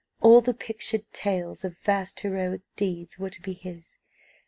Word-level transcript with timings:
All 0.19 0.41
the 0.41 0.55
pictured 0.55 1.05
tales 1.13 1.63
of 1.63 1.77
vast 1.77 2.21
heroic 2.21 2.61
deeds 2.75 3.19
were 3.19 3.29
to 3.29 3.39
be 3.43 3.53
his. 3.53 3.99